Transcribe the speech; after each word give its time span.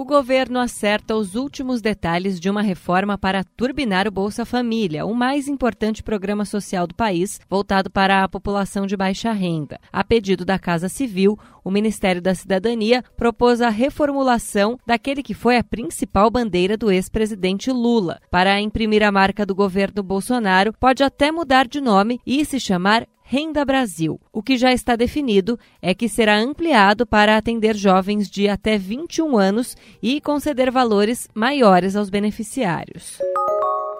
O 0.00 0.04
governo 0.06 0.58
acerta 0.58 1.14
os 1.14 1.34
últimos 1.34 1.82
detalhes 1.82 2.40
de 2.40 2.48
uma 2.48 2.62
reforma 2.62 3.18
para 3.18 3.44
turbinar 3.44 4.08
o 4.08 4.10
Bolsa 4.10 4.46
Família, 4.46 5.04
o 5.04 5.14
mais 5.14 5.46
importante 5.46 6.02
programa 6.02 6.46
social 6.46 6.86
do 6.86 6.94
país, 6.94 7.38
voltado 7.50 7.90
para 7.90 8.24
a 8.24 8.28
população 8.28 8.86
de 8.86 8.96
baixa 8.96 9.30
renda. 9.30 9.78
A 9.92 10.02
pedido 10.02 10.42
da 10.42 10.58
Casa 10.58 10.88
Civil, 10.88 11.38
o 11.62 11.70
Ministério 11.70 12.22
da 12.22 12.34
Cidadania 12.34 13.04
propôs 13.14 13.60
a 13.60 13.68
reformulação 13.68 14.78
daquele 14.86 15.22
que 15.22 15.34
foi 15.34 15.58
a 15.58 15.62
principal 15.62 16.30
bandeira 16.30 16.78
do 16.78 16.90
ex-presidente 16.90 17.70
Lula. 17.70 18.22
Para 18.30 18.58
imprimir 18.58 19.02
a 19.02 19.12
marca 19.12 19.44
do 19.44 19.54
governo 19.54 20.02
Bolsonaro, 20.02 20.72
pode 20.80 21.02
até 21.02 21.30
mudar 21.30 21.68
de 21.68 21.78
nome 21.78 22.18
e 22.26 22.42
se 22.46 22.58
chamar 22.58 23.06
Renda 23.32 23.64
Brasil. 23.64 24.20
O 24.32 24.42
que 24.42 24.58
já 24.58 24.72
está 24.72 24.96
definido 24.96 25.56
é 25.80 25.94
que 25.94 26.08
será 26.08 26.36
ampliado 26.36 27.06
para 27.06 27.36
atender 27.36 27.76
jovens 27.76 28.28
de 28.28 28.48
até 28.48 28.76
21 28.76 29.38
anos 29.38 29.76
e 30.02 30.20
conceder 30.20 30.68
valores 30.68 31.28
maiores 31.32 31.94
aos 31.94 32.10
beneficiários. 32.10 33.20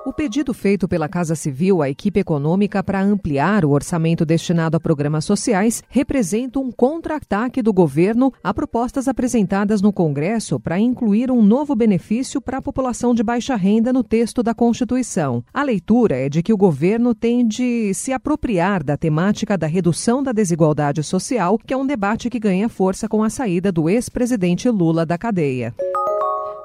O 0.06 0.14
pedido 0.14 0.54
feito 0.54 0.88
pela 0.88 1.10
Casa 1.10 1.34
Civil 1.34 1.82
à 1.82 1.90
equipe 1.90 2.18
econômica 2.18 2.82
para 2.82 3.02
ampliar 3.02 3.66
o 3.66 3.70
orçamento 3.70 4.24
destinado 4.24 4.74
a 4.74 4.80
programas 4.80 5.26
sociais 5.26 5.82
representa 5.90 6.58
um 6.58 6.72
contra-ataque 6.72 7.60
do 7.60 7.70
governo 7.70 8.32
a 8.42 8.54
propostas 8.54 9.06
apresentadas 9.08 9.82
no 9.82 9.92
Congresso 9.92 10.58
para 10.58 10.78
incluir 10.78 11.30
um 11.30 11.42
novo 11.42 11.76
benefício 11.76 12.40
para 12.40 12.58
a 12.58 12.62
população 12.62 13.12
de 13.12 13.22
baixa 13.22 13.54
renda 13.56 13.92
no 13.92 14.02
texto 14.02 14.42
da 14.42 14.54
Constituição. 14.54 15.44
A 15.52 15.62
leitura 15.62 16.16
é 16.16 16.30
de 16.30 16.42
que 16.42 16.52
o 16.52 16.56
governo 16.56 17.14
tem 17.14 17.46
de 17.46 17.92
se 17.92 18.10
apropriar 18.10 18.82
da 18.82 18.96
temática 18.96 19.58
da 19.58 19.66
redução 19.66 20.22
da 20.22 20.32
desigualdade 20.32 21.02
social, 21.02 21.58
que 21.58 21.74
é 21.74 21.76
um 21.76 21.86
debate 21.86 22.30
que 22.30 22.40
ganha 22.40 22.70
força 22.70 23.06
com 23.06 23.22
a 23.22 23.28
saída 23.28 23.70
do 23.70 23.86
ex-presidente 23.86 24.66
Lula 24.70 25.04
da 25.04 25.18
cadeia. 25.18 25.74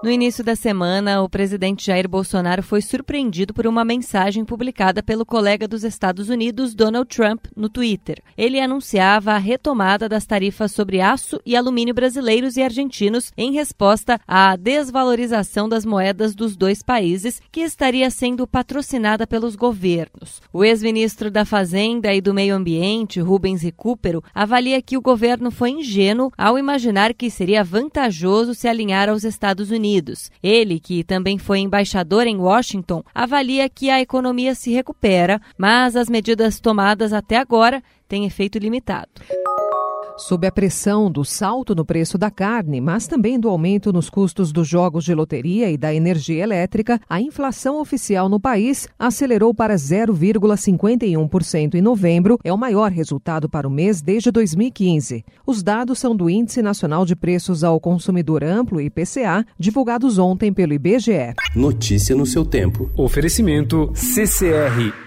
No 0.06 0.12
início 0.12 0.44
da 0.44 0.56
semana, 0.56 1.24
o 1.24 1.28
presidente 1.28 1.88
Jair 1.88 2.08
Bolsonaro 2.08 2.62
foi 2.62 2.80
surpreendido 2.80 3.56
por 3.56 3.66
uma 3.66 3.84
mensagem 3.84 4.46
publicada 4.46 5.02
pelo 5.02 5.26
colega 5.26 5.68
dos 5.68 5.84
Estados 5.84 6.30
Unidos, 6.30 6.76
Donald 6.76 7.10
Trump, 7.10 7.46
no 7.56 7.70
Twitter. 7.70 8.22
Ele 8.38 8.60
anunciava 8.60 9.32
a 9.32 9.40
retomada 9.40 10.08
das 10.08 10.24
tarifas 10.24 10.74
sobre 10.74 11.02
aço 11.02 11.42
e 11.44 11.56
alumínio 11.56 11.92
brasileiros 11.92 12.56
e 12.56 12.62
argentinos 12.62 13.32
em 13.36 13.54
resposta 13.54 14.22
à 14.28 14.56
desvalorização 14.56 15.68
das 15.68 15.84
moedas 15.84 16.36
dos 16.36 16.56
dois 16.56 16.84
países, 16.84 17.42
que 17.52 17.62
estaria 17.62 18.12
sendo 18.12 18.46
patrocinada 18.46 19.26
pelos 19.26 19.56
governos. 19.56 20.40
O 20.54 20.64
ex-ministro 20.64 21.32
da 21.32 21.46
Fazenda 21.46 22.14
e 22.14 22.22
do 22.22 22.32
Meio 22.32 22.54
Ambiente, 22.54 23.20
Rubens 23.20 23.64
Recupero, 23.64 24.24
avalia 24.36 24.80
que 24.84 24.98
o 24.98 25.02
governo 25.02 25.50
foi 25.50 25.72
ingênuo 25.72 26.32
ao 26.38 26.60
imaginar 26.60 27.12
que 27.12 27.32
seria 27.32 27.64
vantajoso 27.64 28.54
se 28.54 28.68
alinhar 28.68 29.10
aos 29.10 29.24
Estados 29.24 29.72
Unidos 29.72 29.95
Unidos. 29.96 30.30
Ele, 30.44 30.80
que 30.80 31.04
também 31.04 31.38
foi 31.38 31.60
embaixador 31.60 32.28
em 32.28 32.38
Washington, 32.38 33.02
avalia 33.14 33.70
que 33.70 33.90
a 33.90 34.02
economia 34.02 34.54
se 34.54 34.72
recupera, 34.72 35.42
mas 35.58 35.96
as 35.96 36.10
medidas 36.10 36.60
tomadas 36.60 37.14
até 37.14 37.38
agora 37.38 37.82
têm 38.08 38.26
efeito 38.26 38.58
limitado. 38.58 39.10
Sob 40.18 40.48
a 40.48 40.52
pressão 40.52 41.12
do 41.12 41.26
salto 41.26 41.76
no 41.76 41.84
preço 41.84 42.18
da 42.18 42.32
carne, 42.32 42.80
mas 42.80 43.06
também 43.06 43.38
do 43.38 43.50
aumento 43.50 43.92
nos 43.92 44.10
custos 44.10 44.54
dos 44.54 44.66
jogos 44.66 45.04
de 45.04 45.14
loteria 45.14 45.70
e 45.70 45.78
da 45.78 45.94
energia 45.94 46.42
elétrica, 46.42 47.02
a 47.10 47.20
inflação 47.20 47.82
oficial 47.82 48.30
no 48.30 48.40
país 48.40 48.88
acelerou 48.98 49.54
para 49.54 49.76
0,51% 49.76 51.76
em 51.76 51.82
novembro, 51.82 52.40
é 52.46 52.54
o 52.54 52.58
maior 52.58 52.92
resultado 52.92 53.50
para 53.50 53.68
o 53.68 53.72
mês 53.72 54.02
desde 54.02 54.32
2015. 54.32 55.26
Os 55.46 55.62
dados 55.62 56.00
são 56.00 56.16
do 56.16 56.30
Índice 56.30 56.62
Nacional 56.62 57.06
de 57.06 57.16
Preços 57.16 57.62
ao 57.62 57.78
Consumidor 57.78 58.42
Amplo, 58.42 58.80
IPCA, 58.80 59.46
divulgados 59.60 60.18
ontem 60.18 60.54
pelo 60.54 60.74
IBGE. 60.74 61.34
Notícia 61.54 62.16
no 62.16 62.26
seu 62.26 62.46
tempo. 62.46 62.90
Oferecimento 62.96 63.92
CCR 63.94 65.05